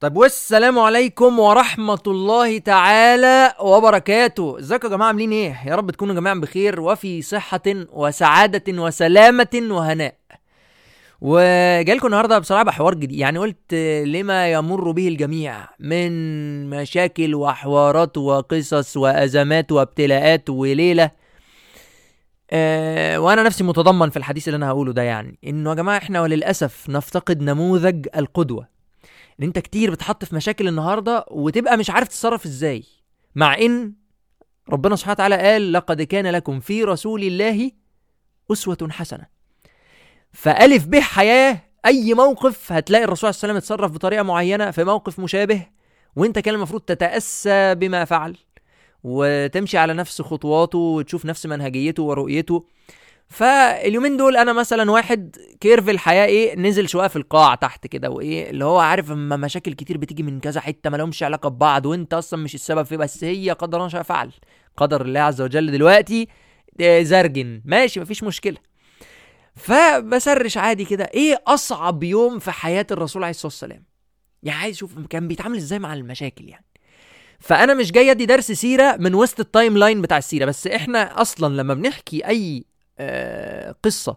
[0.00, 4.58] طيب والسلام عليكم ورحمة الله تعالى وبركاته.
[4.58, 10.14] ازيكم يا جماعة؟ عاملين إيه؟ يا رب تكونوا جميعا بخير وفي صحة وسعادة وسلامة وهناء.
[11.20, 13.12] وجايلكم النهارده بصراحة بحوار جديد.
[13.12, 13.74] يعني قلت
[14.06, 16.10] لما يمر به الجميع من
[16.70, 21.10] مشاكل وحوارات وقصص وأزمات وابتلاءات وليلة
[22.50, 26.22] آه وأنا نفسي متضمن في الحديث اللي أنا هقوله ده يعني إنه يا جماعة إحنا
[26.22, 28.79] وللأسف نفتقد نموذج القدوة.
[29.40, 32.84] إن أنت كتير بتحط في مشاكل النهارده وتبقى مش عارف تتصرف إزاي.
[33.34, 33.92] مع إن
[34.68, 37.70] ربنا سبحانه وتعالى قال لقد كان لكم في رسول الله
[38.52, 39.26] أسوة حسنة.
[40.32, 41.60] فألف به حياة.
[41.86, 45.66] أي موقف هتلاقي الرسول صلى الله عليه وسلم اتصرف بطريقة معينة في موقف مشابه
[46.16, 48.36] وأنت كان المفروض تتأسى بما فعل
[49.04, 52.66] وتمشي على نفس خطواته وتشوف نفس منهجيته ورؤيته.
[53.30, 58.50] فاليومين دول أنا مثلا واحد كيرف الحياة إيه نزل شوية في القاع تحت كده وإيه
[58.50, 62.14] اللي هو عارف اما مشاكل كتير بتيجي من كذا حتة ما لهمش علاقة ببعض وأنت
[62.14, 64.32] أصلا مش السبب فيه بس هي قدر شاء فعل.
[64.76, 66.28] قدر الله عز وجل دلوقتي
[66.80, 67.62] آه، زرجن.
[67.64, 68.56] ماشي مفيش مشكلة.
[69.56, 73.84] فبسرش عادي كده إيه أصعب يوم في حياة الرسول عليه الصلاة والسلام؟
[74.42, 76.64] يعني عايز أشوف كان بيتعامل إزاي مع المشاكل يعني.
[77.40, 81.54] فأنا مش جاي أدي درس سيرة من وسط ال timeline بتاع السيرة بس إحنا أصلا
[81.62, 82.64] لما بنحكي أي
[83.82, 84.16] قصة.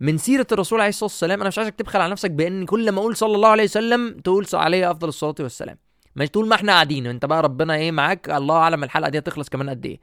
[0.00, 3.00] من سيرة الرسول عليه الصلاة والسلام أنا مش عايزك تبخل على نفسك بأن كل ما
[3.00, 5.78] أقول صلى الله عليه وسلم تقول عليه أفضل الصلاة والسلام.
[6.16, 9.48] مش طول ما إحنا قاعدين أنت بقى ربنا إيه معاك؟ الله أعلم الحلقة دي هتخلص
[9.48, 10.00] كمان قد إيه.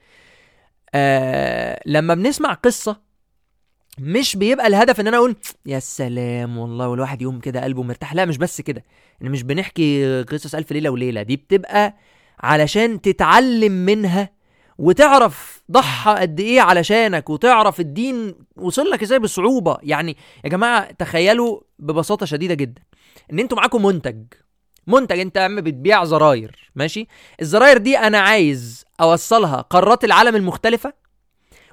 [0.95, 3.01] آه لما بنسمع قصة
[3.99, 8.13] مش بيبقى الهدف إن أنا أقول يا سلام والله والواحد يوم كده قلبه مرتاح.
[8.13, 8.83] لا مش بس كده.
[9.21, 11.95] إن مش بنحكي قصص ألف ليلة وليلة دي بتبقى
[12.39, 14.29] علشان تتعلم منها
[14.77, 19.77] وتعرف ضحى قد إيه علشانك وتعرف الدين وصل لك إزاي بصعوبة.
[19.83, 22.81] يعني يا جماعة تخيلوا ببساطة شديدة جدا
[23.33, 24.23] إن أنتوا معاكم منتج.
[24.87, 27.07] منتج أنت يا عم بتبيع زراير ماشي؟
[27.41, 30.93] الزراير دي أنا عايز أوصلها قارات العالم المختلفة.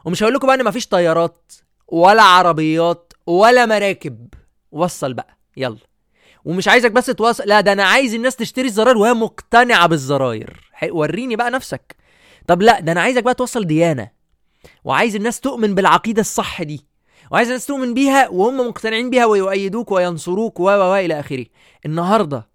[0.05, 1.53] ومش هقول لكم بقى إن مفيش طيارات
[1.89, 4.29] ولا عربيات ولا مراكب.
[4.73, 5.79] وصل بقى يلا.
[6.45, 10.71] ومش عايزك بس توصل لا ده أنا عايز الناس تشتري الزراير وهي مقتنعة بالزراير.
[10.91, 12.04] وريني بقى نفسك.
[12.47, 14.11] طب لا ده أنا عايزك بقى توصل ديانة
[14.85, 16.87] وعايز الناس تؤمن بالعقيدة الصح دي
[17.31, 21.47] وعايز الناس تؤمن بيها وهم مقتنعين بيها ويؤيدوك وينصروك و و إلى آخره.
[21.87, 22.49] النهارده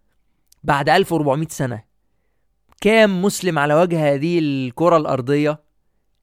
[0.63, 1.83] بعد 1400 سنة
[2.81, 5.59] كام مسلم على وجه هذه الكرة الأرضية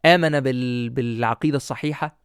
[0.05, 0.91] آمن بال...
[0.91, 2.19] بالعقيدة الصحيحة؟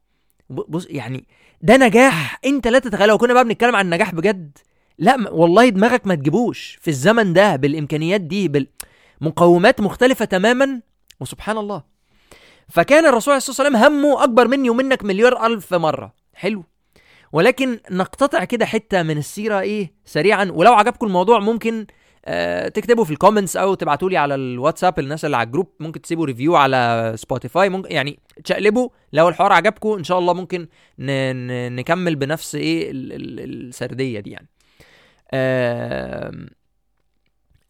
[0.49, 1.27] بص يعني
[1.61, 3.13] ده نجاح أنت لا تتخيله.
[3.13, 4.57] وكنا بقى بنتكلم عن النجاح بجد.
[4.97, 8.67] لا والله دماغك ما تجيبوش في الزمن ده بالإمكانيات دي
[9.21, 10.81] بالمقومات مختلفة تماما.
[11.21, 11.83] وسبحان الله.
[12.69, 16.13] فكان الرسول عليه الصلاة والسلام همه أكبر مني ومنك مليار ألف مرة.
[16.33, 16.63] حلو.
[17.31, 20.51] ولكن نقتطع كده حتة من السيرة إيه؟ سريعا.
[20.53, 21.85] ولو عجبكم الموضوع ممكن
[22.25, 25.67] آه تكتبوا في ال comments أو تبعتوا لي على الواتساب الناس اللي على ال group.
[25.79, 28.89] ممكن تسيبوا review على Spotify ممكن يعني تشقلبوا.
[29.13, 30.67] لو الحوار عجبكم إن شاء الله ممكن
[31.75, 34.47] نكمل بنفس إيه؟ ال ال السردية دي يعني.
[35.33, 36.49] آم،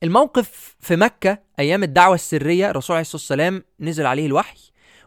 [0.04, 4.58] الموقف في مكة أيام الدعوة السرية الرسول عليه الصلاة والسلام نزل عليه الوحي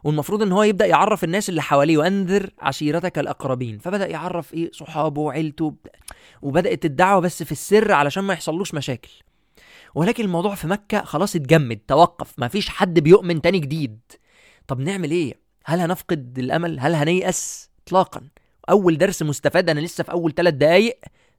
[0.05, 3.79] والمفروض إن هو يبدأ يعرف الناس اللي حواليه وأنذر عشيرتك الأقربين.
[3.79, 5.75] فبدأ يعرف إيه؟ صحابه وعيلته
[6.43, 9.11] وبدأت الدعوة بس في السر علشان ما يحصلوش مشاكل.
[9.95, 13.99] ولكن الموضوع في مكة خلاص اتجمد توقف ما فيش حد بيؤمن تاني جديد.
[14.69, 15.35] طب نعمل إيه؟
[15.65, 18.23] هل هنفقد الأمل؟ هل هنيأس اطلاقا؟
[18.71, 20.99] أول درس مستفاد أنا لسه في أول ثلاث دقايق.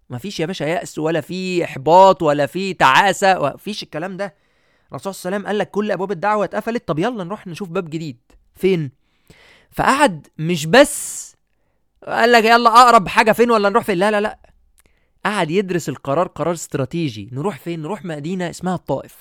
[0.10, 4.36] مفيش يا باشا يأس ولا في إحباط ولا في تعاسة مفيش الكلام ده.
[4.92, 7.70] الرسول صلى الله عليه وسلم قال لك كل أبواب الدعوة اتقفلت طب يلا نروح نشوف
[7.70, 8.18] باب جديد.
[8.56, 8.92] فين؟
[9.72, 11.36] فقعد مش بس
[12.08, 14.40] قال لك يلا أقرب حاجة فين ولا نروح فين؟ لا لا لا.
[15.26, 17.30] قعد يدرس القرار قرار استراتيجي.
[17.32, 19.16] نروح فين؟ نروح مدينة اسمها الطائف.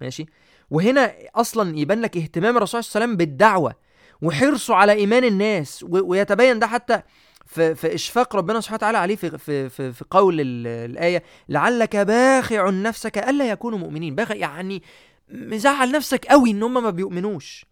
[0.00, 0.26] ماشي؟
[0.70, 3.74] وهنا أصلا يبان لك اهتمام الرسول صلى الله عليه وسلم بالدعوة
[4.22, 7.02] وحرصه على إيمان الناس ويتبين ده حتى
[7.50, 11.96] في, في اشفاق ربنا سبحانه وتعالى عليه في في في, في قول ال- الآية لعلك
[11.96, 14.14] باخع نفسك ألا يكونوا مؤمنين.
[14.14, 14.82] باخع يعني
[15.28, 17.66] مزعل نفسك قوي إن هم ما بيؤمنوش.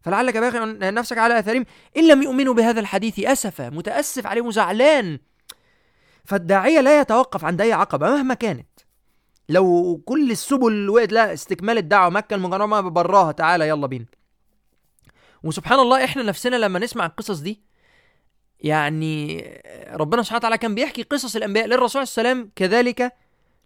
[0.00, 1.64] فلعلك باخع نفسك على آثارهم
[1.96, 5.18] إن لم يؤمنوا بهذا الحديث أسفا متأسف عليهم زعلان
[6.24, 8.68] فالداعية لا يتوقف عند اي عقبة مهما كانت.
[9.48, 14.06] لو كل السبل وقت لا استكمال الدعوة مكة المكرمة براها تعالى يلا بينا.
[15.42, 17.71] وسبحان الله إحنا نفسنا لما نسمع القصص دي
[18.62, 19.44] يعني
[19.94, 23.12] ربنا سبحانه وتعالى كان بيحكي قصص الأنبياء للرسول عليه وسلم كذلك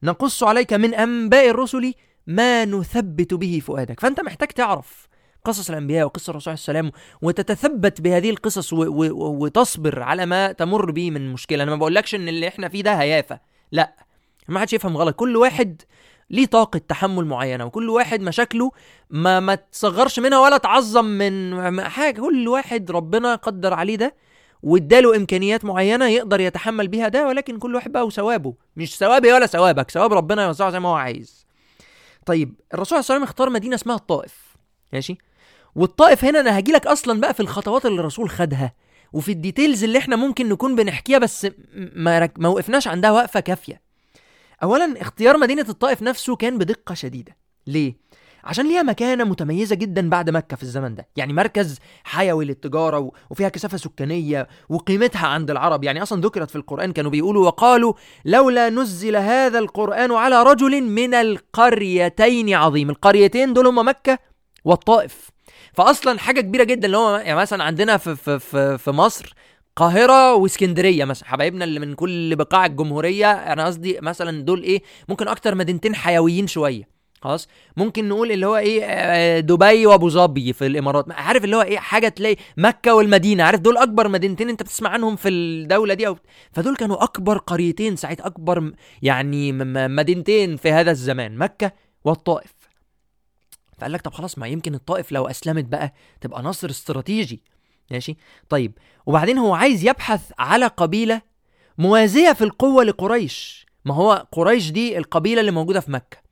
[0.02, 1.94] نقص عليك من أنباء الرسل
[2.26, 4.00] ما نثبت به فؤادك.
[4.00, 5.08] فأنت محتاج تعرف
[5.44, 10.52] قصص الأنبياء وقصص الرسول عليه وسلم وتتثبت بهذه القصص و- و- و- وتصبر على ما
[10.52, 11.62] تمر به من مشكلة.
[11.62, 13.40] أنا ما بقولكش إن اللي إحنا فيه ده هيافة.
[13.72, 13.94] لا
[14.48, 15.14] ما حدش يفهم غلط.
[15.16, 15.82] كل واحد
[16.30, 18.70] ليه طاقة تحمل معينة وكل واحد مشاكله
[19.10, 22.20] ما ما تصغرش منها ولا تعظم من حاجة.
[22.20, 24.14] كل واحد ربنا قدر عليه ده.
[24.66, 28.54] واداله إمكانيات معينة يقدر يتحمل بيها ده ولكن كل واحد بقى وثوابه.
[28.76, 31.46] مش ثوابي ولا ثوابك ثواب ربنا يوزعه زي ما هو عايز.
[32.26, 34.56] طيب الرسول عليه وسلم اختار مدينة اسمها الطائف.
[34.92, 35.18] ماشي؟
[35.74, 38.72] والطائف هنا أنا هاجي لك أصلا بقى في الخطوات اللي الرسول خدها
[39.12, 42.32] وفي الديتيلز اللي إحنا ممكن نكون بنحكيها بس ما, رك...
[42.38, 43.80] ما وقفناش عندها وقفة كافية.
[44.62, 47.36] اولا اختيار مدينة الطائف نفسه كان بدقة شديدة.
[47.66, 47.94] ليه؟
[48.46, 51.08] عشان ليها مكانة متميزة جدا بعد مكة في الزمن ده.
[51.16, 55.84] يعني مركز حيوي للتجارة وفيها كثافة سكانية وقيمتها عند العرب.
[55.84, 57.92] يعني أصلا ذكرت في القرآن كانوا بيقولوا وقالوا
[58.24, 62.90] لولا نزل هذا القرآن على رجل من القريتين عظيم.
[62.90, 64.18] القريتين دول هم مكة
[64.64, 65.30] والطائف.
[65.72, 69.34] فأصلا حاجة كبيرة جدا اللي هو يعني مثلا عندنا في, في, في, في مصر
[69.68, 71.28] القاهرة واسكندرية مثلا.
[71.28, 76.46] حبايبنا اللي من كل بقاع الجمهورية أنا قصدي مثلا دول إيه ممكن أكتر مدينتين حيويين
[76.46, 76.95] شوية.
[77.20, 81.04] خلاص؟ ممكن نقول اللي هو إيه آه، دبي وأبو ظبي في الإمارات.
[81.10, 85.16] عارف اللي هو إيه حاجة تلاقي مكة والمدينة عارف دول أكبر مدينتين أنت بتسمع عنهم
[85.16, 86.16] في الدولة دي أو
[86.52, 88.72] فدول كانوا أكبر قريتين ساعتها أكبر
[89.02, 89.52] يعني
[89.88, 91.72] مدينتين في هذا الزمان مكة
[92.04, 92.52] والطائف.
[93.78, 97.42] فقال لك طب خلاص ما يمكن الطائف لو أسلمت بقى تبقى نصر استراتيجي.
[97.90, 98.16] ماشي؟
[98.48, 101.22] طيب وبعدين هو عايز يبحث على قبيلة
[101.78, 103.66] موازية في القوة لقريش.
[103.84, 106.25] ما هو قريش دي القبيلة اللي موجودة في مكة.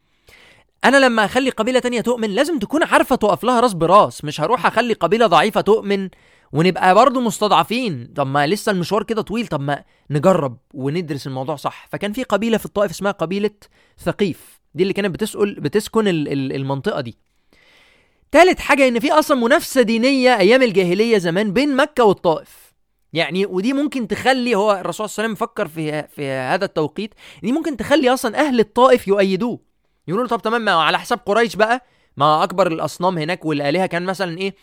[0.85, 4.67] أنا لما أخلي قبيلة تانية تؤمن لازم تكون عارفة تقف لها راس براس مش هروح
[4.67, 6.09] أخلي قبيلة ضعيفة تؤمن
[6.53, 8.13] ونبقى برضه مستضعفين.
[8.17, 11.89] طب ما لسه المشوار كده طويل طب ما نجرب وندرس الموضوع صح.
[11.93, 13.51] فكان في قبيلة في الطائف اسمها قبيلة
[13.99, 14.61] ثقيف.
[14.75, 17.19] دي اللي كانت بتسأل بتسكن المنطقة دي.
[18.33, 22.75] تالت حاجة إن في أصلا منافسة دينية أيام الجاهلية زمان بين مكة والطائف.
[23.13, 27.15] يعني ودي ممكن تخلي هو الرسول صلى الله عليه وسلم فكر في في هذا التوقيت
[27.43, 29.74] دي ممكن تخلي أصلا أهل الطائف يؤيدوه.
[30.09, 31.85] يقولوا طب تمام على حساب قريش بقى.
[32.17, 34.55] ما أكبر الأصنام هناك والآلهة كان مثلا إيه؟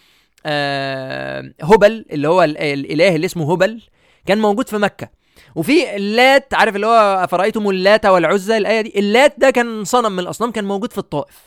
[0.45, 3.81] آه هبل اللي هو الإله اللي اسمه هبل
[4.25, 5.09] كان موجود في مكة.
[5.55, 8.99] وفي اللات عارف اللي هو أفرأيتم اللات والعزى؟ الآية دي.
[8.99, 11.37] اللات ده كان صنم من الأصنام كان موجود في الطائف.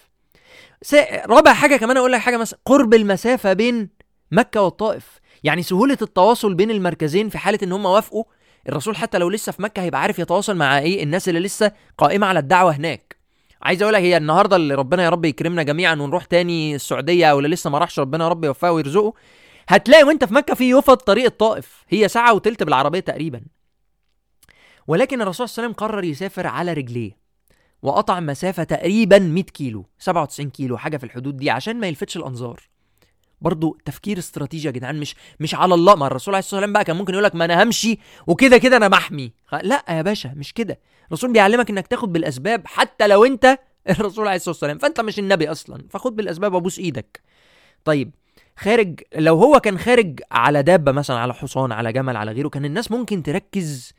[1.27, 3.89] رابع حاجة كمان أقول لك حاجة مثلا قرب المسافة بين
[4.31, 5.07] مكة والطائف.
[5.45, 8.25] يعني سهولة التواصل بين المركزين في حالة إن هم وافقوا.
[8.69, 12.27] الرسول حتى لو لسه في مكة هيبقى عارف يتواصل مع إيه؟ الناس اللي لسه قائمة
[12.27, 13.14] على الدعوة هناك.
[13.65, 17.39] عايز أقول لك هي النهارده اللي ربنا يا رب يكرمنا جميعا ونروح تاني السعودية أو
[17.39, 19.15] اللي لسه ما راحش ربنا يا رب يوفقه ويرزقه.
[19.69, 21.85] هتلاقي وأنت في مكة في يفط طريق الطائف.
[21.89, 23.41] هي ساعة وتلت بالعربية تقريبا.
[24.87, 27.17] ولكن الرسول صلى الله عليه وسلم قرر يسافر على رجليه
[27.83, 32.61] وقطع مسافة تقريبا 100 كيلو 97 كيلو حاجة في الحدود دي عشان ما يلفتش الأنظار.
[33.41, 35.95] برضه تفكير استراتيجي يا جدعان مش مش على الله.
[35.95, 38.77] ما الرسول عليه الصلاة والسلام بقى كان ممكن يقول لك ما أنا همشي وكده كده
[38.77, 39.33] أنا محمي.
[39.63, 40.79] لا يا باشا مش كده.
[41.07, 43.59] الرسول بيعلمك إنك تاخد بالأسباب حتى لو أنت
[43.91, 44.79] الرسول عليه الصلاة والسلام.
[44.79, 47.21] فأنت مش النبي أصلا فخد بالأسباب وابوس إيدك.
[47.85, 48.11] طيب
[48.57, 52.65] خارج لو هو كان خارج على دابة مثلا على حصان على جمل على غيره كان
[52.65, 53.93] الناس ممكن تركز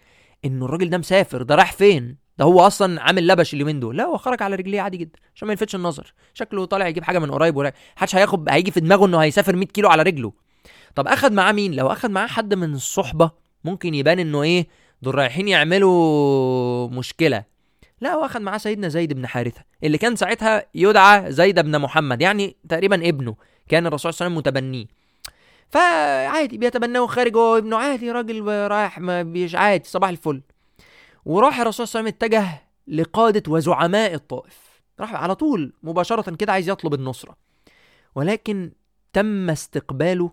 [0.45, 3.97] إنه الراجل ده مسافر ده رايح فين؟ ده هو أصلا عامل لبش اليومين دول.
[3.97, 6.13] لا هو خرج على رجليه عادي جدا عشان ما يلفتش النظر.
[6.33, 9.67] شكله طالع يجيب حاجة من قريب ورايح محدش هياخد هيجي في دماغه إنه هيسافر 100
[9.67, 10.33] كيلو على رجله.
[10.95, 13.31] طب أخد معاه مين؟ لو أخد معاه حد من الصحبة
[13.63, 14.67] ممكن يبان إنه إيه
[15.01, 17.43] دول رايحين يعملوا مشكلة.
[18.01, 22.21] لا هو اخذ معاه سيدنا زيد بن حارثة اللي كان ساعتها يدعى زيد بن محمد
[22.21, 23.35] يعني تقريبا ابنه
[23.69, 24.85] كان الرسول صلى الله عليه وسلم متبنيه.
[25.75, 30.41] فعادي بيتبناه خارج هو ابنه عادي راجل رايح ما بيش عادي صباح الفل.
[31.25, 34.81] وراح الرسول صلى الله عليه وسلم اتجه لقادة وزعماء الطائف.
[34.99, 37.35] راح على طول مباشرة كده عايز يطلب النصرة.
[38.15, 38.71] ولكن
[39.13, 40.31] تم استقباله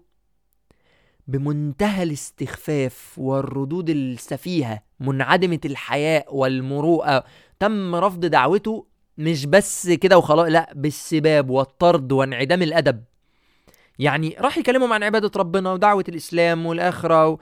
[1.27, 7.25] بمنتهى الاستخفاف والردود السفيهة منعدمة الحياء والمروءة.
[7.61, 8.87] تم رفض دعوته
[9.19, 13.05] مش بس كده وخلاص لا بالسباب والطرد وانعدام الأدب.
[14.03, 17.39] يعني راح يكلمهم عن عبادة ربنا ودعوة الإسلام والآخرة و...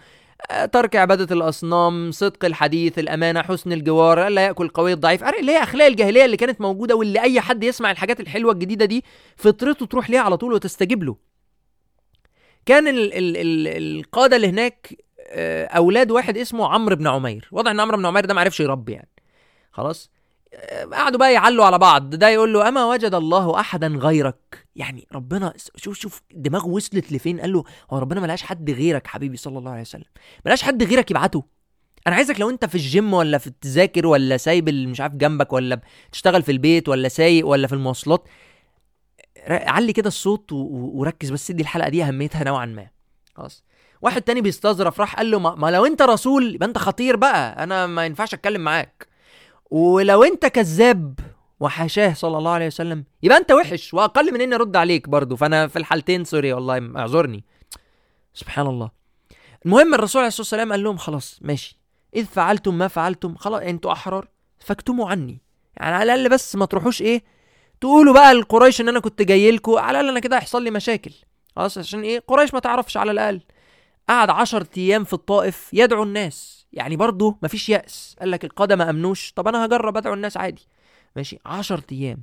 [0.51, 5.25] آه، ترك عبادة الأصنام صدق الحديث الأمانة حسن الجوار لا يأكل القوي الضعيف.
[5.25, 9.05] اللي هي أخلاق الجاهلية اللي كانت موجودة واللي أي حد يسمع الحاجات الحلوة الجديدة دي
[9.37, 11.17] فطرته تروح ليها على طول وتستجيب له.
[12.67, 14.97] كان ال ال ال القادة اللي هناك
[15.29, 17.49] آه، أولاد واحد اسمه عمرو بن عمير.
[17.53, 19.09] واضح إن عمرو بن عمير ده معرفش يربي يعني.
[19.73, 20.11] خلاص؟
[20.93, 22.11] قعدوا بقى يعلوا على بعض.
[22.11, 27.41] ده يقول له أما وجد الله أحدا غيرك؟ يعني ربنا شوف شوف دماغه وصلت لفين
[27.41, 30.05] قال له هو ربنا ملهاش حد غيرك حبيبي صلى الله عليه وسلم.
[30.45, 31.45] ملهاش حد غيرك يبعته.
[32.07, 36.43] أنا عايزك لو أنت في الجيم ولا بتذاكر ولا سايب مش عارف جنبك ولا بتشتغل
[36.43, 38.29] في البيت ولا سايق ولا في المواصلات
[39.47, 42.89] علي كده الصوت وركز بس دي الحلقة دي أهميتها نوعا ما.
[43.35, 43.65] خلاص.
[44.03, 47.63] واحد تاني بيستظرف راح قال له ما, ما لو أنت رسول يبقى أنت خطير بقى
[47.65, 49.07] أنا ما ينفعش أتكلم معاك.
[49.71, 51.19] ولو أنت كذاب
[51.61, 53.05] وحاشاه صلى الله عليه وسلم.
[53.23, 55.37] يبقى انت وحش وأقل من إني أرد عليك برضه.
[55.37, 57.45] فأنا في الحالتين sorry والله اعذرني.
[58.35, 58.91] سبحان الله.
[59.67, 61.79] المهم الرسول عليه الصلاة والسلام قال لهم خلاص ماشي.
[62.17, 65.41] إذ فعلتم ما فعلتم خلاص أنتوا أحرار فاكتموا عني.
[65.77, 67.23] يعني على الأقل بس ما تروحوش إيه
[67.81, 69.79] تقولوا بقى لقريش إن أنا كنت جاي لكم.
[69.79, 71.13] على الأقل أنا كده هيحصل لي مشاكل.
[71.57, 73.41] خلاص عشان إيه؟ قريش ما تعرفش على الأقل.
[74.09, 76.67] قعد عشر أيام في الطائف يدعو الناس.
[76.73, 78.17] يعني برضه مفيش يأس.
[78.21, 79.33] قال لك القادة ما أمنوش.
[79.33, 80.67] طب أنا هجرب أدعو الناس عادي.
[81.17, 82.23] ماشي عشر أيام.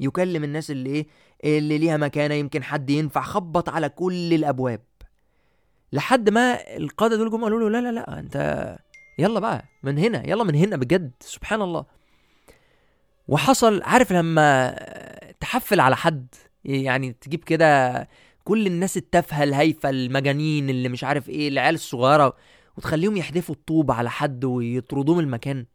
[0.00, 1.06] يكلم الناس اللي
[1.44, 4.80] إيه اللي ليها مكانة يمكن حد ينفع خبط على كل الأبواب.
[5.92, 8.76] لحد ما القادة دول جم قالوا له لا لا لا أنت
[9.18, 11.84] يلا بقى من هنا يلا من هنا بجد سبحان الله.
[13.28, 14.76] وحصل عارف لما
[15.40, 16.34] تحفل على حد
[16.64, 18.08] يعني تجيب كده
[18.44, 22.36] كل الناس التافهة الهايفة المجانين اللي مش عارف إيه العيال الصغيرة
[22.76, 25.66] وتخليهم يحدفوا الطوب على حد ويطردوه من المكان.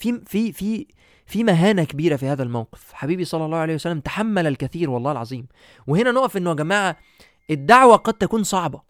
[0.00, 0.86] في في في
[1.26, 2.92] في مهانة كبيرة في هذا الموقف.
[2.92, 5.46] حبيبي صلى الله عليه وسلم تحمل الكثير والله العظيم.
[5.86, 6.96] وهنا نقف إنه يا جماعة
[7.50, 8.82] الدعوة قد تكون صعبة.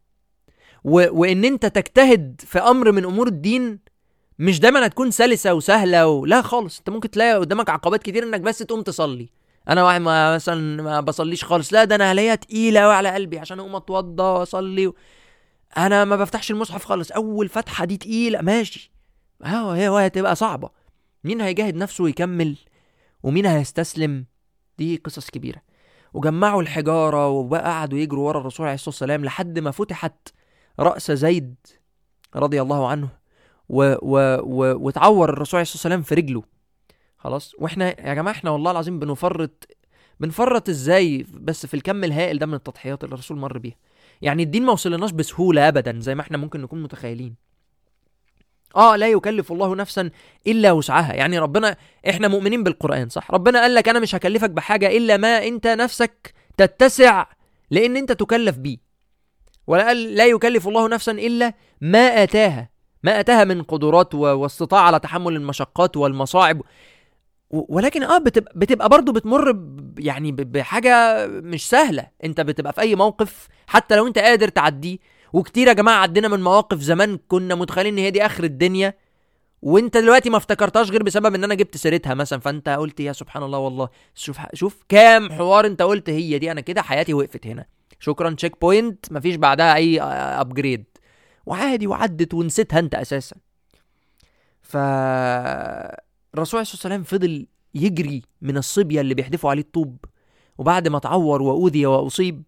[0.84, 1.20] و...
[1.20, 3.78] وإن أنت تجتهد في أمر من أمور الدين
[4.38, 6.26] مش دايما هتكون سلسة وسهلة و...
[6.26, 6.78] لا خالص.
[6.78, 9.30] أنت ممكن تلاقي قدامك عقبات كتير إنك بس تقوم تصلي.
[9.68, 11.72] أنا واحد ما مثلا ما بصليش خالص.
[11.72, 14.94] لا ده أنا هلاقيها تقيلة قوي على قلبي عشان أقوم أتوضى وأصلي و...
[15.76, 17.12] أنا ما بفتحش المصحف خالص.
[17.12, 18.40] أول فتحة دي تقيلة.
[18.42, 18.92] ماشي.
[19.44, 20.79] آه هي هتبقى صعبة.
[21.24, 22.56] مين هيجاهد نفسه ويكمل
[23.22, 24.26] ومين هيستسلم؟
[24.78, 25.62] دي قصص كبيرة.
[26.14, 30.28] وجمعوا الحجارة وقعدوا يجروا ورا الرسول عليه الصلاة والسلام لحد ما فتحت
[30.80, 31.54] رأس زيد
[32.36, 33.08] رضي الله عنه
[33.68, 36.42] و و و وتعور الرسول عليه الصلاة والسلام في رجله.
[37.18, 39.68] خلاص؟ وإحنا يا جماعة إحنا والله العظيم بنفرط
[40.20, 43.76] بنفرط إزاي بس في الكم الهائل ده من التضحيات اللي الرسول مر بيها.
[44.22, 47.34] يعني الدين ما وصلناش بسهولة ابدا زي ما إحنا ممكن نكون متخيلين.
[48.76, 50.10] آه لا يكلف الله نفسا
[50.46, 51.12] إلا وسعها.
[51.14, 51.76] يعني ربنا
[52.08, 56.34] إحنا مؤمنين بالقرآن صح؟ ربنا قال لك أنا مش هكلفك بحاجة إلا ما أنت نفسك
[56.56, 57.26] تتسع
[57.70, 58.78] لأن أنت تكلف بيه.
[59.66, 62.70] ولا قال لا يكلف الله نفسا إلا ما آتاها.
[63.02, 66.62] ما آتاها من قدرات واستطاعه على تحمل المشقات والمصاعب.
[67.50, 69.66] ولكن آه بتبقى, بتبقى برضه بتمر
[69.98, 72.06] يعني بحاجة مش سهلة.
[72.24, 74.98] أنت بتبقى في أي موقف حتى لو أنت قادر تعديه.
[75.32, 78.94] وكتير يا جماعة عدينا من مواقف زمان كنا متخيلين إن هي دي آخر الدنيا
[79.62, 83.42] وأنت دلوقتي ما افتكرتهاش غير بسبب إن أنا جبت سيرتها مثلا فأنت قلت يا سبحان
[83.42, 87.66] الله والله شوف شوف كام حوار أنت قلت هي دي أنا كده حياتي وقفت هنا.
[87.98, 90.84] شكرا checkpoint مفيش بعدها أي upgrade
[91.46, 93.36] وعادي وعدت ونسيتها أنت أساسا.
[94.62, 100.04] ف الرسول عليه الصلاه والسلام فضل يجري من الصبية اللي بيحدفوا عليه الطوب
[100.58, 102.42] وبعد ما اتعور وأوذي وأصيب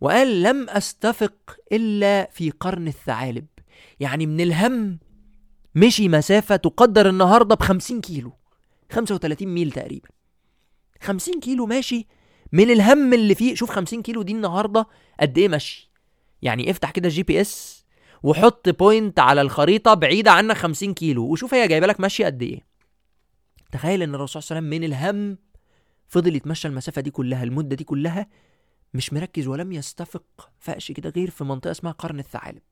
[0.00, 3.46] وقال لم أستفق إلا في قرن الثعالب.
[4.00, 4.98] يعني من الهم
[5.74, 8.32] مشي مسافة تقدر النهاردة بخمسين كيلو
[8.92, 10.08] خمسة وتلاتين ميل تقريبا.
[11.02, 12.06] خمسين كيلو ماشي
[12.52, 14.86] من الهم اللي فيه شوف خمسين كيلو دي النهاردة
[15.20, 15.90] قد إيه مشي.
[16.42, 17.84] يعني افتح كده GPS
[18.22, 22.66] وحط point على الخريطة بعيدة عنك خمسين كيلو وشوف هي جايبة لك ماشي قد إيه.
[23.72, 25.38] تخيل إن الرسول صلى الله عليه وسلم من الهم
[26.08, 28.26] فضل يتمشى المسافة دي كلها المدة دي كلها
[28.96, 32.62] مش مركز ولم يستفق فقش كده غير في منطقة اسمها قرن الثعالب.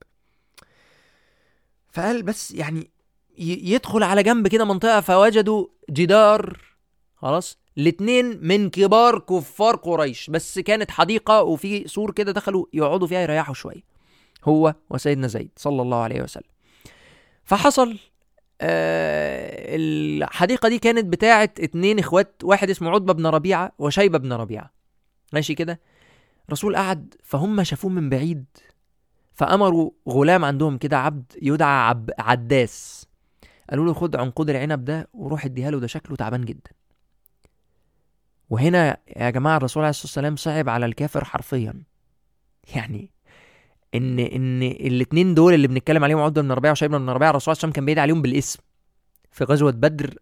[1.91, 2.91] فقال بس يعني
[3.37, 6.61] يدخل على جنب كده منطقة فوجدوا جدار
[7.15, 13.21] خلاص الاتنين من كبار كفار قريش بس كانت حديقة وفي سور كده دخلوا يقعدوا فيها
[13.21, 13.83] يريحوا شوية
[14.43, 16.49] هو وسيدنا زيد صلى الله عليه وسلم.
[17.43, 17.97] فحصل
[18.61, 24.73] آه الحديقة دي كانت بتاعة اتنين إخوات واحد اسمه عتبة بن ربيعة وشيبة بن ربيعة.
[25.33, 25.79] ماشي كده؟
[26.47, 28.45] الرسول قعد فهم شافوه من بعيد
[29.33, 33.05] فأمروا غلام عندهم كده عبد يدعى عب عداس.
[33.69, 36.71] قالوا له خد عنقود العنب ده وروح اديها له ده شكله تعبان جدا.
[38.49, 41.83] وهنا يا جماعة الرسول عليه الصلاة والسلام صعب على الكافر حرفيا.
[42.75, 43.11] يعني
[43.95, 47.59] إن إن الاتنين دول اللي بنتكلم عليهم عقبه بن ربيعة وشيبة بن ربيعة الرسول عليه
[47.59, 48.59] وسلم كان بيدعي عليهم بالاسم.
[49.31, 50.15] في غزوة بدر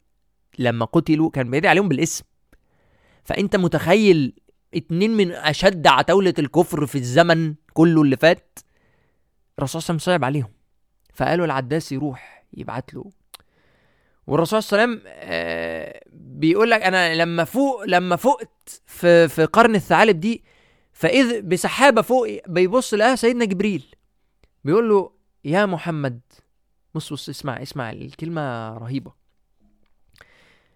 [0.59, 2.23] لما قتلوا كان بيدعي عليهم بالاسم.
[3.23, 4.33] فأنت متخيل
[4.75, 8.59] اتنين من أشد عتاولة الكفر في الزمن كله اللي فات؟
[9.59, 10.53] الرسول صلى الله عليه وسلم صعب عليهم.
[11.13, 13.11] فقالوا العداس يروح يبعت له.
[14.27, 19.45] والرسول صلى الله عليه وسلم آه بيقول لك أنا لما فوق لما فقت في في
[19.45, 20.43] قرن الثعالب دي
[20.93, 23.83] فإذ بسحابة فوق بيبص لقاها سيدنا جبريل.
[24.63, 25.11] بيقول له
[25.45, 26.19] يا محمد
[26.95, 29.13] بص بص اسمع اسمع الكلمة رهيبة.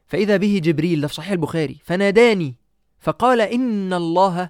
[0.08, 2.56] فإذا به جبريل ده في صحيح البخاري فناداني
[3.00, 4.50] فقال إن الله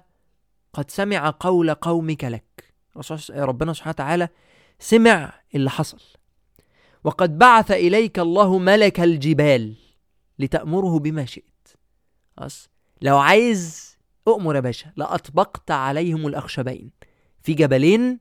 [0.72, 2.74] قد سمع قول قومك لك.
[3.30, 4.28] ربنا سبحانه وتعالى
[4.78, 6.00] سمع اللي حصل.
[7.04, 9.76] وقد بعث إليك الله ملك الجبال
[10.38, 11.68] لتأمره بما شئت.
[12.36, 12.68] خلاص؟
[13.02, 13.96] لو عايز
[14.28, 16.90] أؤمر يا باشا لأطبقت عليهم الأخشبين.
[17.42, 18.18] في جبلين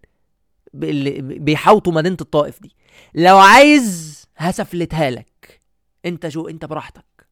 [0.74, 2.76] بيحوطوا مدينة الطائف دي.
[3.14, 5.62] لو عايز هسفلتها لك.
[6.06, 7.28] انت شو انت براحتك.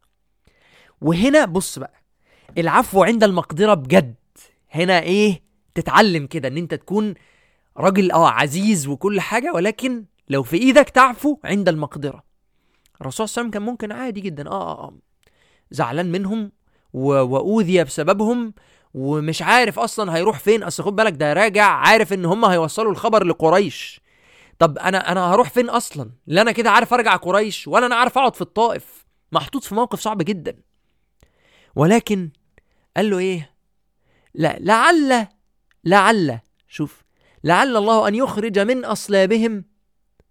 [1.02, 2.04] وهنا بص بقى.
[2.58, 4.16] العفو عند المقدرة بجد.
[4.72, 5.42] هنا إيه؟
[5.75, 7.14] تتعلم كده إن أنت تكون
[7.78, 12.24] راجل آه عزيز وكل حاجة ولكن لو في إيدك تعفو عند المقدرة.
[13.02, 14.50] الرسول صلى الله عليه وسلم كان ممكن عادي جدا.
[14.50, 14.94] آه آه, آه.
[15.72, 16.52] زعلان منهم.
[16.94, 18.54] وأوذي بسببهم
[18.94, 20.64] ومش عارف أصلا هيروح فين.
[20.64, 24.02] أصل خد بالك ده راجع عارف إن هم هيوصلوا الخبر لقريش.
[24.60, 28.18] طب أنا أنا هروح فين أصلا؟ لا أنا كده عارف أرجع قريش ولا أنا عارف
[28.18, 29.06] أقعد في الطائف.
[29.32, 30.56] محطوط في موقف صعب جدا.
[31.75, 32.29] ولكن
[32.98, 33.51] قال له إيه؟
[34.34, 35.27] لا لعل
[35.84, 37.03] لعل شوف
[37.44, 39.65] لعل الله أن يخرج من أصلابهم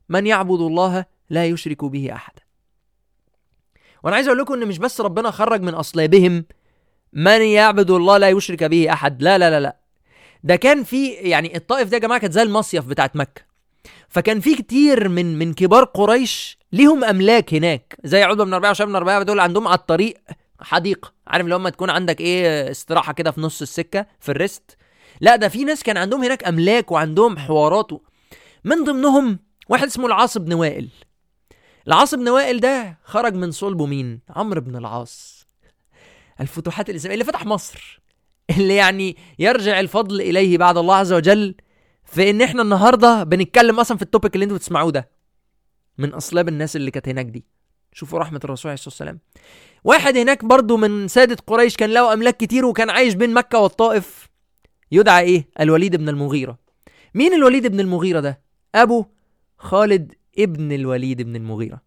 [0.09, 2.43] من يعبد الله لا يشرك به أحدا.
[4.03, 6.45] وأنا عايز أقول لكم إن مش بس ربنا خرج من أصلابهم
[7.13, 9.23] من يعبد الله لا يشرك به أحد.
[9.23, 9.77] لا لا لا لا.
[10.45, 13.43] ده كان في يعني الطائف ده يا جماعة كانت زي المصيف بتاعت مكة.
[14.09, 17.97] فكان في كتير من من كبار قريش ليهم أملاك هناك.
[18.05, 20.15] زي عقبه بن ربيعة وشيبه بن ربيعة دول عندهم على الطريق
[20.61, 21.13] حديقة.
[21.27, 24.77] عارف لما تكون عندك إيه استراحة كده في نص السكة في الريست.
[25.21, 27.91] لا ده في ناس كان عندهم هناك أملاك وعندهم حوارات.
[28.65, 30.89] من ضمنهم واحد اسمه العاص بن وائل.
[31.87, 35.47] العاص بن وائل ده خرج من صلبه مين؟ عمرو بن العاص.
[36.41, 38.01] الفتوحات الاسلاميه اللي فتح مصر.
[38.59, 41.55] اللي يعني يرجع الفضل إليه بعد الله عز وجل
[42.05, 45.11] في إن إحنا النهارده بنتكلم أصلا في التوبيك اللي أنتوا بتسمعوه ده.
[45.99, 47.45] من أصلاب الناس اللي كانت هناك دي.
[47.93, 49.21] شوفوا رحمة الرسول عليه الصلاة والسلام.
[49.85, 54.29] واحد هناك برضو من سادة قريش كان له أملاك كتير وكان عايش بين مكة والطائف
[54.93, 56.59] يدعى إيه؟ الوليد بن المغيرة.
[57.15, 58.41] مين الوليد بن المغيرة ده؟
[58.75, 59.05] أبو
[59.59, 61.81] خالد ابن الوليد بن المغيرة.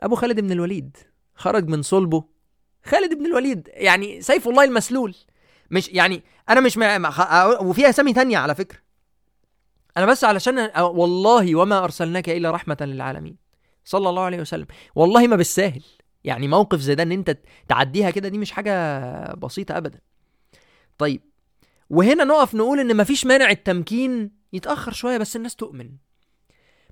[0.00, 0.96] أبو خالد بن الوليد
[1.34, 2.24] خرج من صلبه.
[2.84, 5.14] خالد بن الوليد يعني سيف الله المسلول.
[5.70, 6.98] مش يعني أنا مش مع...
[6.98, 8.78] مع- خ- وفي أسامي تانية على فكرة.
[9.96, 13.36] أنا بس علشان والله وما أرسلناك إلا رحمة للعالمين.
[13.84, 14.66] صلى الله عليه وسلم.
[14.94, 15.82] والله ما بالساهل.
[16.28, 17.38] يعني موقف زي ده إن أنت
[17.68, 20.00] تعديها كده دي مش حاجة بسيطة ابدا.
[20.98, 21.20] طيب
[21.90, 25.90] وهنا نقف نقول إن مفيش مانع التمكين يتأخر شوية بس الناس تؤمن.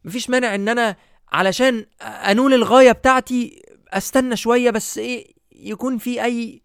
[0.05, 0.97] مفيش مانع إن أنا
[1.33, 6.63] علشان أنول الغاية بتاعتي أستنى شوية بس إيه يكون في أي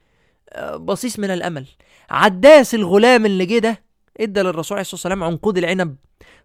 [0.50, 1.68] آه، بصيص من الأمل.
[2.10, 3.84] عداس الغلام اللي جه ده
[4.20, 5.96] إدى للرسول عليه الصلاة والسلام عنقود العنب.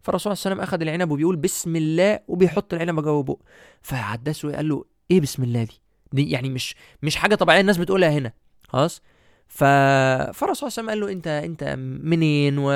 [0.02, 3.38] فالرسول عليه الصلاة والسلام أخذ العنب وبيقول بسم الله وبيحط العنب جوه بقه.
[3.82, 5.85] فعداس قال له إيه بسم الله دي؟
[6.16, 8.32] دي يعني مش مش حاجة طبيعية الناس بتقولها هنا.
[8.68, 9.02] خلاص؟
[9.48, 11.64] ف فالرسول صلى الله عليه وسلم قال له انت انت
[12.04, 12.70] منين؟ و...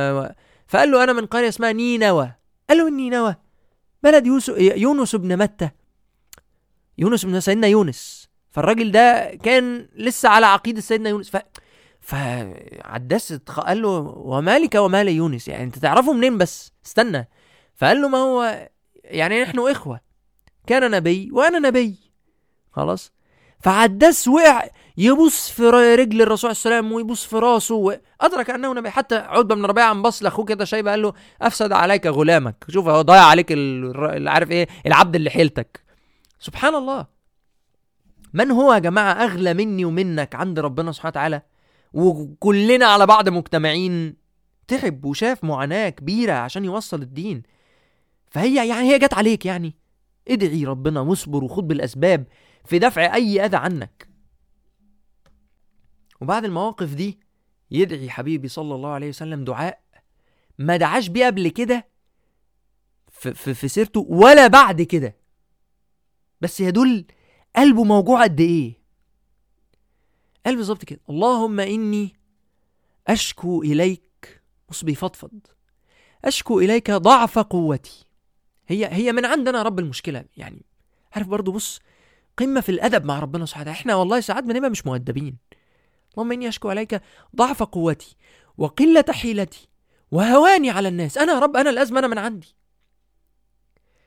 [0.66, 2.32] فقال له أنا من قرية اسمها نينوى.
[2.68, 3.36] قال له نينوى؟
[4.02, 5.70] بلد يوسف يونس بن متى.
[6.98, 8.28] يونس بن سيدنا يونس.
[8.50, 11.30] فالراجل ده كان لسه على عقيدة سيدنا يونس.
[11.30, 11.36] ف
[12.00, 17.28] فعداس قال له ومالك ومال يونس؟ يعني انت تعرفه منين بس؟ استنى.
[17.74, 18.68] فقال له ما هو
[19.04, 20.00] يعني نحن إخوة.
[20.66, 21.96] كان نبي وأنا نبي.
[22.72, 23.12] خلاص؟
[23.60, 29.14] فعداس وقع يبص في رجل الرسول عليه السلام ويبص في راسه وادرك أنه نبي حتى
[29.16, 32.64] عتبة بن ربيعة قام بص لاخوه كده شيبه قال له أفسد عليك غلامك.
[32.68, 35.80] شوف هو ضيع عليك اللي عارف إيه؟ العبد اللي حيلتك.
[36.38, 37.06] سبحان الله.
[38.32, 41.42] من هو يا جماعة أغلى مني ومنك عند ربنا سبحانه وتعالى؟
[41.92, 44.16] وكلنا على بعض مجتمعين.
[44.68, 47.42] تعب وشاف معاناة كبيرة عشان يوصل الدين.
[48.30, 49.76] فهي يعني هي جت عليك يعني.
[50.28, 52.24] ادعي ربنا واصبر وخد بالأسباب.
[52.64, 54.08] في دفع أي أذى عنك.
[56.20, 57.20] وبعد المواقف دي
[57.70, 59.80] يدعي حبيبي صلى الله عليه وسلم دعاء
[60.58, 61.88] ما دعاش بيه قبل كده
[63.10, 65.16] في, في, سيرته ولا بعد كده.
[66.40, 67.04] بس يدل
[67.56, 68.80] قلبه موجوع قد إيه.
[70.46, 72.14] قال بالظبط كده اللهم إني
[73.06, 75.30] أشكو إليك بص بيفضفض
[76.24, 78.04] أشكو إليك ضعف قوتي.
[78.66, 80.64] هي هي من عندنا رب المشكلة يعني.
[81.12, 81.80] عارف برضو بص
[82.36, 85.36] قمة في الأدب مع ربنا سبحانه إحنا والله ساعات بنبقى مش مؤدبين.
[86.14, 87.02] اللهم إني أشكو عليك
[87.36, 88.16] ضعف قوتي
[88.58, 89.68] وقلة حيلتي
[90.10, 91.18] وهواني على الناس.
[91.18, 92.54] أنا يا رب أنا الأزمة أنا من عندي.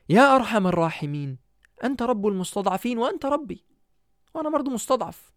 [0.08, 1.38] يا أرحم الراحمين
[1.84, 3.64] أنت رب المستضعفين وأنت ربي.
[4.34, 5.32] وأنا برضو مستضعف.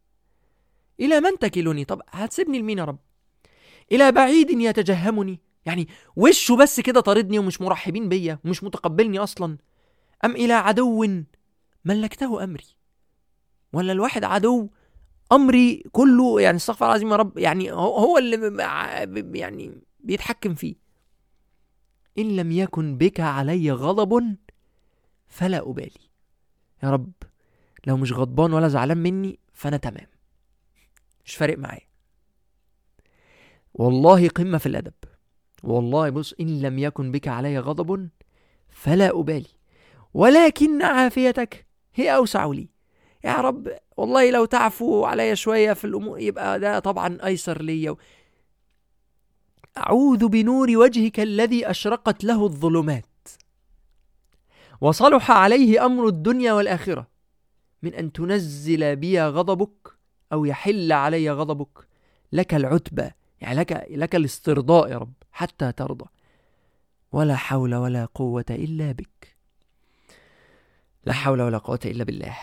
[1.00, 3.00] إلى من تكلني؟ طب هتسيبني لمين يا رب؟
[3.91, 5.39] إلى بعيد يتجهمني.
[5.65, 9.58] يعني وشه بس كده طاردني ومش مرحبين بيا ومش متقبلني أصلا.
[10.26, 11.26] أم إلى عدو
[11.88, 12.65] ملكته أمري.
[13.73, 14.69] ولا الواحد عدو
[15.32, 18.63] أمري كله يعني استغفر العظيم يا رب يعني هو اللي
[19.34, 20.76] يعني بيتحكم فيه.
[22.17, 24.36] إن لم يكن بك علي غضب
[25.28, 26.02] فلا أبالي.
[26.84, 27.12] يا رب
[27.88, 30.08] لو مش غضبان ولا زعلان مني فأنا تمام.
[31.26, 31.88] مش فارق معايا.
[33.73, 34.93] والله قمة في الأدب.
[35.63, 38.10] والله بص إن لم يكن بك علي غضب
[38.69, 39.50] فلا أبالي.
[40.13, 41.67] ولكن عافيتك
[41.98, 42.70] هي أوسع لي.
[43.24, 47.96] يا رب والله لو تعفو علي شوية في الأمور يبقى ده طبعا أيسر لي.
[49.78, 53.06] أعوذ بنور وجهك الذي أشرقت له الظلمات.
[54.82, 57.08] وصلح عليه أمر الدنيا والآخرة.
[57.84, 59.98] من أن تنزل بي غضبك
[60.34, 61.88] أو يحل علي غضبك.
[62.32, 63.10] لك العتبى
[63.42, 66.06] يعني لك لك الاسترضاء يا رب حتى ترضى.
[67.12, 69.37] ولا حول ولا قوة إلا بك.
[71.08, 72.38] لا حول ولا قوة إلا بالله.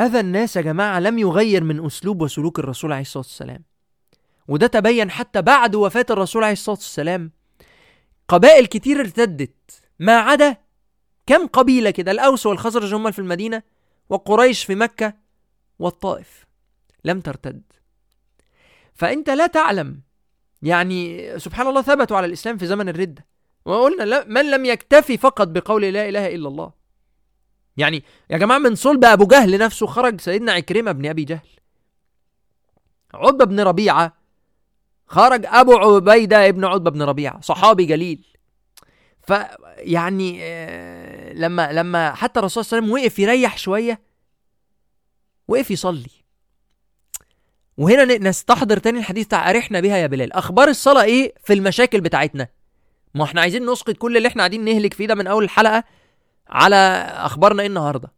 [0.00, 3.64] أذى الناس يا جماعة لم يغير من أسلوب وسلوك الرسول عليه الصلاة والسلام.
[4.48, 7.30] وده تبين حتى بعد وفاة الرسول عليه الصلاة والسلام.
[8.28, 9.82] قبائل كتير ارتدت.
[9.98, 10.56] ما عدا
[11.26, 13.62] كم قبيلة كده الأوس والخزرج هم في المدينة
[14.08, 15.14] وقريش في مكة
[15.78, 16.46] والطائف.
[17.04, 17.62] لم ترتد.
[18.94, 20.00] فأنت لا تعلم.
[20.62, 23.26] يعني سبحان الله ثبتوا على الإسلام في زمن الردة.
[23.66, 26.72] وقلنا من لم يكتفي فقط بقول لا إله إلا الله.
[27.76, 31.48] يعني يا جماعة من صلب أبو جهل نفسه خرج سيدنا عكرمة بن أبي جهل.
[33.14, 34.16] عتبة بن ربيعة
[35.06, 38.26] خرج أبو عبيدة ابن عتبة بن ربيعة صحابي جليل.
[39.22, 44.00] فيعني آه، لما لما حتى الرسول صلى الله عليه وسلم وقف يريح شوية
[45.48, 46.10] وقف يصلي.
[47.76, 50.32] وهنا نستحضر تاني الحديث بتاع أرحنا بها يا بلال.
[50.32, 52.55] أخبار الصلاة إيه؟ في المشاكل بتاعتنا.
[53.16, 55.84] ما إحنا عايزين نسقط كل اللي إحنا قاعدين نهلك فيه ده من أول الحلقة
[56.48, 56.76] على
[57.12, 58.12] أخبارنا إيه النهاردة.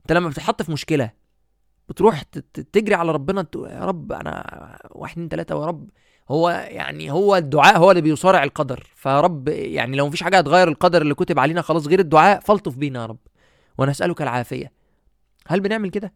[0.00, 1.10] أنت لما بتتحط في مشكلة
[1.88, 2.22] بتروح
[2.72, 5.90] تجري على ربنا يا رب أنا واحد اتنين تلاتة يا رب
[6.30, 8.86] هو يعني هو الدعاء هو اللي بيصارع القدر.
[8.96, 13.00] فرب يعني لو مفيش حاجة هتغير القدر اللي كتب علينا خلاص غير الدعاء فالطف بينا
[13.00, 13.18] يا رب.
[13.78, 14.72] ونسألك العافية.
[15.46, 16.12] هل بنعمل كده؟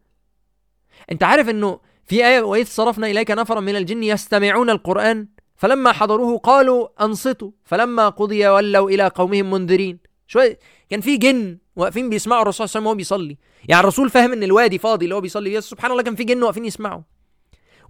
[1.13, 5.29] أنت عارف إنه في آية وإذ صرفنا إليك نفرا من الجن يستمعون القرآن
[5.59, 7.51] فلما حضروه قالوا أنصتوا.
[7.65, 9.99] فلما قضي ولوا إلى قومهم منذرين.
[10.27, 10.59] شوية
[10.91, 13.39] كان في جن واقفين بيسمعوا الرسول صلى الله عليه وسلم وهو بيصلي.
[13.69, 16.43] يعني الرسول فاهم إن الوادي فاضي اللي هو بيصلي فيه سبحان الله كان في جن
[16.43, 17.01] واقفين يسمعوا.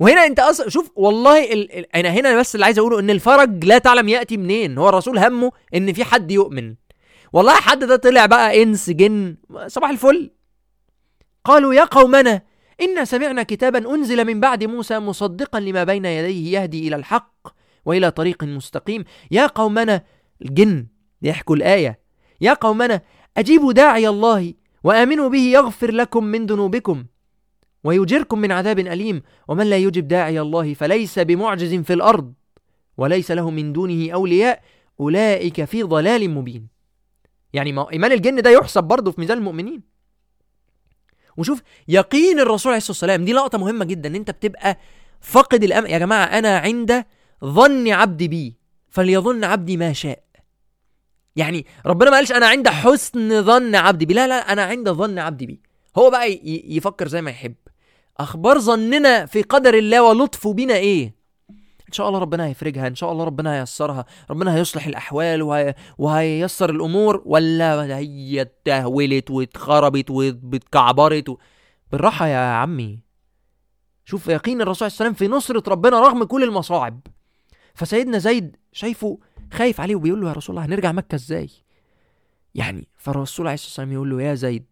[0.00, 1.78] وهنا أنت أصلا شوف والله ال...
[1.78, 1.96] ال...
[1.96, 4.78] أنا هنا بس اللي عايز أقوله إن الفرج لا تعلم يأتي منين.
[4.78, 6.74] هو الرسول همه إن في حد يؤمن.
[7.32, 10.30] والله حد ده طلع بقى إنس جن صباح الفل.
[11.44, 12.42] قالوا يا قومنا
[12.80, 17.57] إنا سمعنا كتابا أنزل من بعد موسى مصدقا لما بين يديه يهدي إلى الحق.
[17.88, 19.04] وإلى طريق مستقيم.
[19.30, 20.04] يا قومنا
[20.42, 20.86] الجن
[21.22, 21.98] يحكوا الآية.
[22.40, 23.00] يا قومنا
[23.36, 27.04] أجيبوا داعي الله وآمنوا به يغفر لكم من ذنوبكم
[27.84, 29.22] ويجركم من عذاب أليم.
[29.48, 32.32] ومن لا يجب داعي الله فليس بمعجز في الأرض
[32.96, 34.62] وليس له من دونه أولياء.
[35.00, 36.68] أولئك في ضلال مبين.
[37.52, 39.82] يعني ما إيمان الجن ده يحسب برضه في ميزان المؤمنين.
[41.36, 44.78] وشوف يقين الرسول عليه الصلاة والسلام دي لقطة مهمة جدا إن أنت بتبقى
[45.20, 45.90] فاقد الأمل.
[45.90, 47.04] يا جماعة أنا عند
[47.44, 48.56] ظن عبدي بي
[48.88, 50.22] فليظن عبدي ما شاء.
[51.36, 55.18] يعني ربنا ما قالش أنا عند حسن ظن عبدي بي لا لا أنا عند ظن
[55.18, 55.60] عبدي بي.
[55.98, 57.54] هو بقى يفكر زي ما يحب.
[58.18, 61.18] أخبار ظننا في قدر الله ولطفه بنا إيه؟
[61.88, 65.74] إن شاء الله ربنا هيفرجها إن شاء الله ربنا هيسرها ربنا هيصلح الأحوال وهي...
[65.98, 71.28] وهييسر الأمور ولا هي اتهولت واتخربت واتكعبرت.
[71.28, 71.36] و...
[71.92, 73.00] بالراحة يا عمي.
[74.04, 77.00] شوف يقين الرسول صلى الله عليه وسلم في نصرة ربنا رغم كل المصاعب.
[77.78, 79.18] فسيدنا زيد شايفه
[79.52, 81.50] خايف عليه وبيقول له يا رسول الله هنرجع مكة إزاي؟
[82.54, 84.64] يعني فالرسول عليه الصلاة والسلام يقول له يا زيد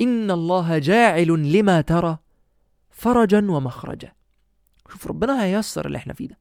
[0.00, 2.18] إن الله جاعل لما ترى
[2.90, 4.12] فرجا ومخرجا.
[4.92, 6.38] شوف ربنا هيسر اللي إحنا فيه ده.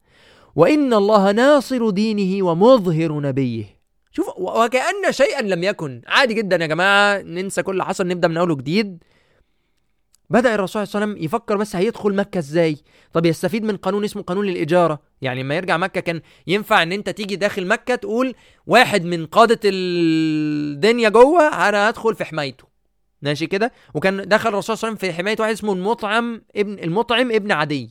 [0.55, 3.65] وإن الله ناصر دينه ومظهر نبيه.
[4.11, 6.01] شوف وكأن شيئا لم يكن.
[6.07, 9.03] عادي جدا يا جماعة ننسى كل حصل نبدأ من أول جديد
[10.29, 12.77] بدأ الرسول صلى الله عليه وسلم يفكر بس هيدخل مكة إزاي؟
[13.13, 14.99] طب يستفيد من قانون اسمه قانون الإجارة.
[15.21, 18.35] يعني لما يرجع مكة كان ينفع إن أنت تيجي داخل مكة تقول
[18.67, 22.65] واحد من قادة الدنيا جوه أنا هدخل في حمايته.
[23.21, 26.79] ماشي كده؟ وكان دخل الرسول صلى الله عليه وسلم في حماية واحد اسمه المطعم ابن
[26.79, 27.89] المطعم ابن عدي.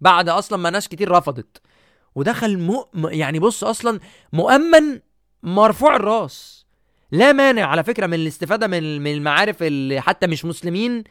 [0.00, 1.62] بعد أصلا ما ناس كتير رفضت.
[2.14, 2.88] ودخل مؤ...
[2.94, 4.00] يعني بص أصلا
[4.32, 5.00] مؤمن
[5.42, 6.65] مرفوع الراس.
[7.12, 11.04] لا مانع على فكرة من الاستفادة من من المعارف اللي حتى مش مسلمين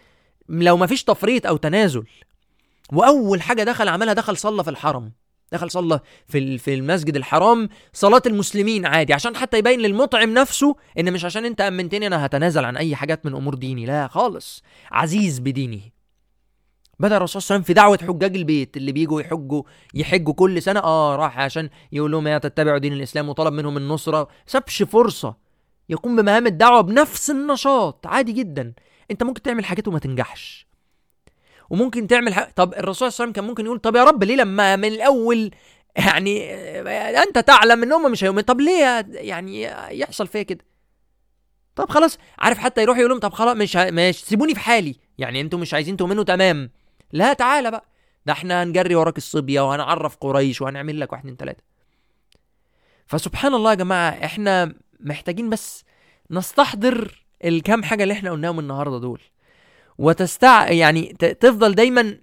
[0.50, 2.04] لو ما فيش تفريط أو تنازل.
[2.94, 5.12] وأول حاجة دخل عملها دخل صلى في الحرم.
[5.52, 11.14] دخل صلى في في المسجد الحرام صلاة المسلمين عادي عشان حتى يبين للمطعم نفسه إن
[11.14, 15.40] مش عشان أنت أمنتني أنا هتنازل عن أي حاجات من أمور ديني لا خالص عزيز
[15.40, 15.82] بدينه.
[17.00, 20.62] بدأ الرسول صلى الله عليه وسلم في دعوة حجاج البيت اللي بيجوا يحجوا يحجوا كل
[20.62, 24.28] سنة آه راح عشان يقول لهم يا تتبعوا دين الإسلام وطلب منهم النصرة.
[24.48, 25.45] سابش فرصة.
[25.90, 28.08] يقوم بمهام الدعوة بنفس النشاط.
[28.08, 28.74] عادي جدا.
[29.12, 30.68] أنت ممكن تعمل حاجات وما تنجحش.
[31.70, 32.52] وممكن تعمل حاجة.
[32.56, 34.88] طب الرسول صلى الله عليه وسلم كان ممكن يقول طب يا رب ليه لما من
[34.88, 35.52] الأول
[35.96, 36.52] يعني
[37.18, 39.64] أنت تعلم إن هم مش هيؤمنوا؟ طب ليه يعني
[40.00, 40.66] يحصل فيا كده؟
[41.76, 42.18] طب خلاص.
[42.40, 43.76] عارف حتى يروح يقول لهم طب خلاص مش.
[43.76, 44.96] مش سيبوني في حالي.
[45.18, 46.70] يعني أنتوا مش عايزين تؤمنوا؟ تمام.
[47.12, 47.86] لا تعالى بقى.
[48.26, 51.64] ده إحنا هنجري وراك الصبية وهنعرف قريش وهنعمل لك واحد اتنين تلاتة.
[53.08, 54.74] فسبحان الله يا جماعة إحنا
[55.06, 55.84] محتاجين بس
[56.32, 59.22] نستحضر الكام حاجة اللي إحنا قلناهم النهارده دول
[59.98, 61.14] وتستع يعني.
[61.40, 62.18] تفضل دايما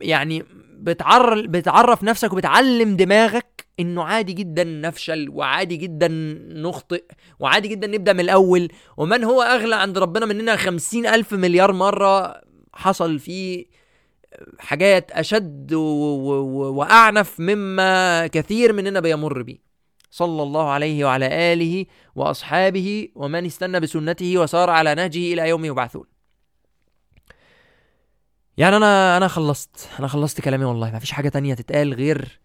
[0.00, 0.44] يعني
[0.78, 6.08] بتعرف بتعرف نفسك وبتعلم دماغك إنه عادي جدا نفشل وعادي جدا
[6.48, 7.04] نخطئ
[7.40, 12.40] وعادي جدا نبدأ من الأول ومن هو أغلى عند ربنا مننا خمسين ألف مليار مرة
[12.74, 13.64] حصل فيه
[14.58, 15.80] حاجات أشد و...
[15.80, 16.30] و...
[16.74, 19.73] وأعنف مما كثير مننا بيمر بيه
[20.14, 26.04] صلى الله عليه وعلى آله وأصحابه ومن استنى بسنته وسار على نهجه إلى يوم يبعثون.
[28.56, 29.88] يعني أنا أنا خلصت.
[29.98, 30.90] أنا خلصت كلامي والله.
[30.90, 32.40] ما فيش حاجة تانية تتقال غير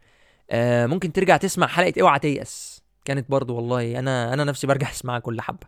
[0.51, 2.81] آه ممكن ترجع تسمع حلقة اوعى تيأس.
[3.05, 5.67] كانت برضو والله أنا أنا نفسي برجع أسمعها كل حبة.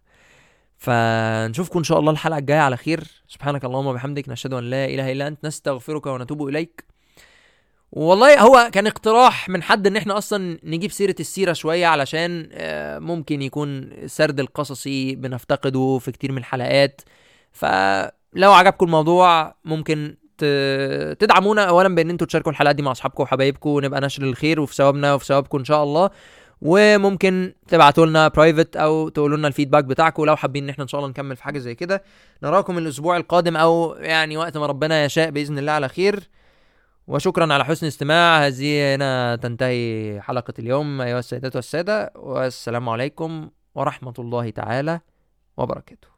[0.77, 3.03] فنشوفكم إن شاء الله الحلقة الجاية على خير.
[3.27, 4.29] سبحانك اللهم وبحمدك.
[4.29, 5.45] نشهد أن لا إله إلا أنت.
[5.45, 6.90] نستغفرك ونتوب إليك.
[7.91, 12.99] والله هو كان اقتراح من حد إن إحنا أصلا نجيب سيرة السيرة شوية علشان آه،
[12.99, 17.01] ممكن يكون سرد القصصي بنفتقده في كتير من الحلقات.
[17.51, 20.15] فلو عجبكم الموضوع ممكن
[21.19, 25.13] تدعمونا اولا بإن إنتوا تشاركوا الحلقات دي مع أصحابكم وحبايبكم ونبقى نشر الخير وفي ثوابنا
[25.13, 26.09] وفي ثوابكم إن شاء الله.
[26.61, 30.87] وممكن تبعتوا لنا private أو تقولوا لنا ال feedback بتاعكم لو حابين إن إحنا إن
[30.87, 32.03] شاء الله نكمل في حاجة زي كده.
[32.43, 36.29] نراكم الأسبوع القادم أو يعني وقت ما ربنا يشاء بإذن الله على خير.
[37.11, 41.01] وشكرا على حسن الاستماع هذه هنا تنتهي حلقة اليوم.
[41.01, 44.99] أيها السيدات والسادة والسلام عليكم ورحمة الله تعالى
[45.57, 46.10] وبركاته.